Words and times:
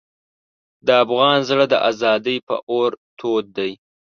د 0.85 0.87
افغان 1.03 1.37
زړه 1.49 1.65
د 1.69 1.75
ازادۍ 1.89 2.37
په 2.47 2.55
اور 2.71 2.91
تود 3.19 3.45
دی. 3.57 3.71